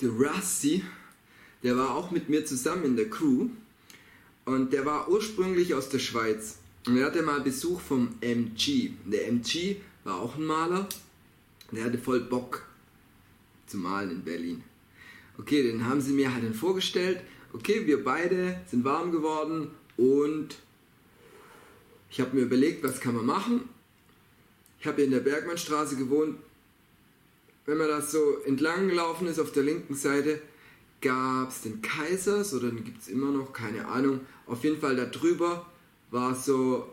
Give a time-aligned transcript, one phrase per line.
[0.00, 0.84] der Rusty,
[1.62, 3.48] der war auch mit mir zusammen in der Crew
[4.44, 6.58] und der war ursprünglich aus der Schweiz.
[6.86, 8.90] Und er hatte mal Besuch vom MG.
[9.04, 10.88] Der MG war auch ein Maler.
[11.72, 12.64] Der hatte voll Bock
[13.66, 14.62] zu malen in Berlin.
[15.38, 17.20] Okay, dann haben sie mir halt dann vorgestellt,
[17.52, 20.56] okay, wir beide sind warm geworden und
[22.10, 23.68] ich habe mir überlegt, was kann man machen.
[24.80, 26.38] Ich habe in der Bergmannstraße gewohnt.
[27.66, 30.40] Wenn man das so entlang gelaufen ist auf der linken Seite,
[31.00, 34.20] gab es den Kaisers oder den gibt es immer noch, keine Ahnung.
[34.46, 35.66] Auf jeden Fall da drüber
[36.10, 36.88] war so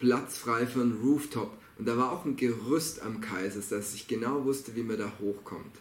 [0.00, 1.56] Platz frei für einen Rooftop.
[1.78, 5.12] Und da war auch ein Gerüst am Kaisers, dass ich genau wusste, wie man da
[5.20, 5.76] hochkommt.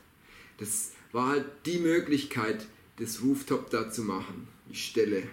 [0.57, 5.23] Das war halt die Möglichkeit, das Rooftop da zu machen, die Stelle.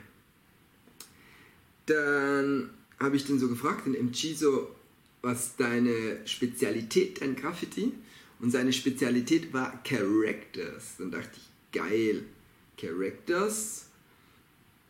[1.86, 4.74] Dann habe ich den so gefragt, den MG so,
[5.22, 7.92] was deine Spezialität, dein Graffiti?
[8.41, 10.97] Und seine Spezialität war Characters.
[10.98, 12.24] Dann dachte ich, geil,
[12.77, 13.87] Characters.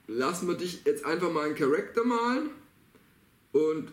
[0.07, 2.51] Lassen wir dich jetzt einfach mal einen Charakter malen
[3.53, 3.93] und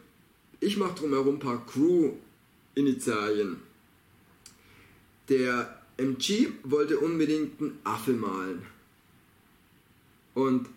[0.59, 3.57] ich mache drumherum ein paar Crew-Initialien.
[5.27, 8.65] Der MG wollte unbedingt einen Affe malen.
[10.33, 10.69] Und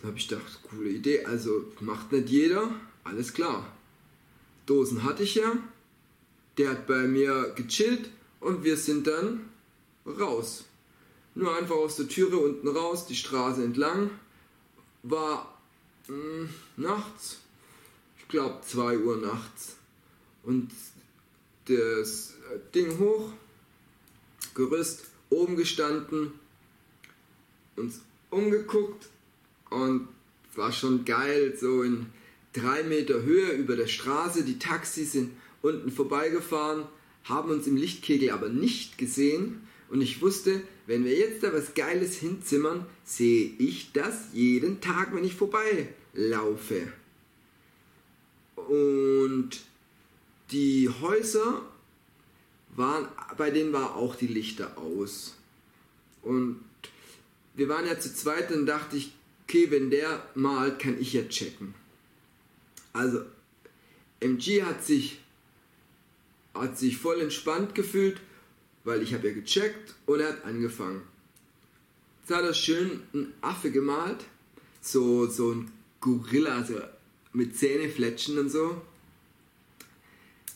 [0.00, 2.70] da habe ich gedacht, coole Idee, also macht nicht jeder,
[3.04, 3.74] alles klar.
[4.66, 5.52] Dosen hatte ich ja,
[6.58, 8.10] der hat bei mir gechillt
[8.40, 9.48] und wir sind dann
[10.06, 10.64] raus.
[11.34, 14.10] Nur einfach aus der Türe unten raus, die Straße entlang.
[15.02, 15.58] War
[16.06, 17.38] mh, hm, nachts,
[18.18, 19.76] ich glaube 2 Uhr nachts.
[20.44, 20.70] Und
[21.66, 22.34] das
[22.74, 23.30] Ding hoch,
[24.54, 26.32] Gerüst, oben gestanden,
[27.76, 29.08] uns umgeguckt
[29.70, 30.08] und
[30.54, 32.06] war schon geil, so in
[32.54, 34.44] drei Meter Höhe über der Straße.
[34.44, 36.86] Die Taxis sind unten vorbeigefahren,
[37.24, 39.66] haben uns im Lichtkegel aber nicht gesehen.
[39.90, 45.14] Und ich wusste, wenn wir jetzt da was Geiles hinzimmern, sehe ich das jeden Tag,
[45.14, 46.88] wenn ich vorbeilaufe.
[48.56, 49.50] Und
[50.50, 51.62] die Häuser
[52.76, 55.34] waren, bei denen war auch die Lichter aus.
[56.22, 56.60] Und
[57.54, 59.12] wir waren ja zu zweit, dann dachte ich,
[59.44, 61.74] okay, wenn der malt, kann ich ja checken.
[62.94, 63.22] Also,
[64.20, 65.20] MG hat sich,
[66.54, 68.20] hat sich voll entspannt gefühlt,
[68.84, 71.02] weil ich habe ja gecheckt und er hat angefangen.
[72.20, 74.24] Jetzt hat er schön einen Affe gemalt,
[74.80, 76.80] so, so ein Gorilla, so
[77.32, 78.80] mit Zähnefletschen und so.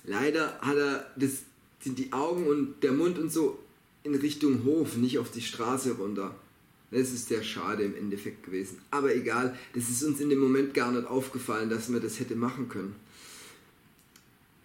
[0.04, 1.42] Leider hat er, das
[1.80, 3.58] sind die Augen und der Mund und so
[4.04, 6.34] in Richtung Hof, nicht auf die Straße runter.
[6.90, 8.78] Das ist sehr schade im Endeffekt gewesen.
[8.90, 12.34] Aber egal, das ist uns in dem Moment gar nicht aufgefallen, dass man das hätte
[12.34, 12.96] machen können.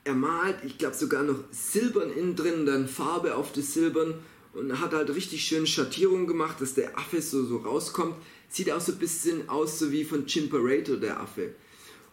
[0.05, 4.15] Er malt, ich glaube sogar noch Silbern innen drin, dann Farbe auf das Silbern
[4.53, 8.15] und hat halt richtig schön Schattierungen gemacht, dass der Affe so, so rauskommt.
[8.49, 11.55] Sieht auch so ein bisschen aus, so wie von Chimperator, der Affe.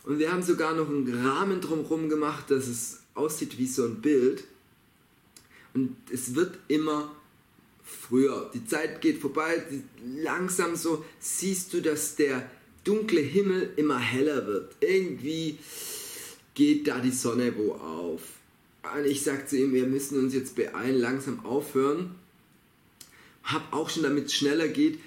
[0.05, 4.01] Und wir haben sogar noch einen Rahmen drumherum gemacht, dass es aussieht wie so ein
[4.01, 4.45] Bild.
[5.75, 7.15] Und es wird immer
[7.85, 8.51] früher.
[8.55, 9.63] Die Zeit geht vorbei,
[10.05, 12.49] langsam so siehst du, dass der
[12.85, 14.77] dunkle Himmel immer heller wird.
[14.81, 15.59] Irgendwie
[16.55, 18.23] geht da die Sonne wo auf.
[18.95, 22.15] Und ich sag zu ihm, wir müssen uns jetzt beeilen, langsam aufhören.
[23.45, 24.99] Hab auch schon, damit es schneller geht,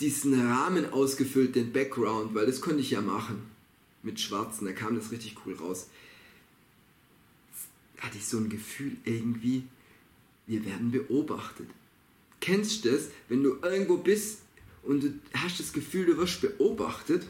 [0.00, 3.42] diesen Rahmen ausgefüllt, den Background, weil das konnte ich ja machen.
[4.02, 5.88] Mit Schwarzen, da kam das richtig cool raus.
[7.98, 9.64] Hatte ich so ein Gefühl irgendwie,
[10.46, 11.68] wir werden beobachtet.
[12.48, 14.38] Kennst du das, wenn du irgendwo bist
[14.82, 17.26] und du hast das Gefühl, du wirst beobachtet,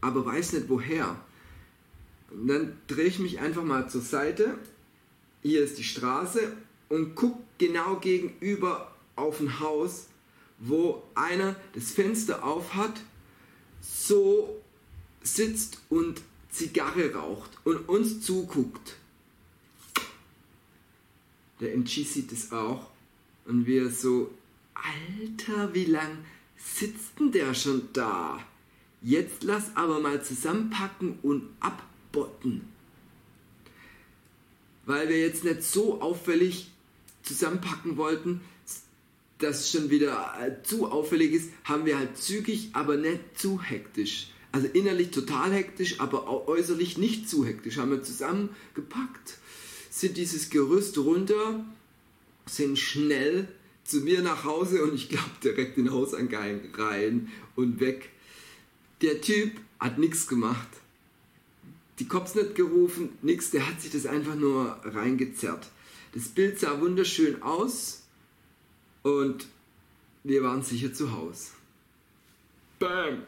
[0.00, 1.20] aber weißt nicht woher?
[2.30, 4.58] Und dann drehe ich mich einfach mal zur Seite.
[5.42, 6.56] Hier ist die Straße
[6.88, 10.06] und guck genau gegenüber auf ein Haus,
[10.58, 12.98] wo einer das Fenster auf hat,
[13.82, 14.62] so
[15.22, 18.96] sitzt und Zigarre raucht und uns zuguckt.
[21.60, 22.88] Der MG sieht es auch
[23.44, 24.30] und wir so,
[24.84, 26.18] Alter, wie lang
[26.56, 28.38] sitzt denn der schon da?
[29.02, 32.62] Jetzt lass aber mal zusammenpacken und abbotten.
[34.84, 36.70] Weil wir jetzt nicht so auffällig
[37.22, 38.40] zusammenpacken wollten,
[39.38, 44.28] dass schon wieder äh, zu auffällig ist, haben wir halt zügig, aber nicht zu hektisch.
[44.52, 47.76] Also innerlich total hektisch, aber äußerlich nicht zu hektisch.
[47.76, 49.38] Haben wir zusammengepackt,
[49.90, 51.64] sind dieses Gerüst runter,
[52.46, 53.48] sind schnell
[53.86, 58.10] zu mir nach Hause und ich glaube direkt in den Hauseingang rein und weg.
[59.02, 60.68] Der Typ hat nichts gemacht.
[61.98, 65.68] Die Cops nicht gerufen, nichts, der hat sich das einfach nur reingezerrt.
[66.14, 68.02] Das Bild sah wunderschön aus
[69.06, 69.46] Und
[70.24, 71.50] wir waren sicher zu Hause.
[72.80, 73.22] Bam!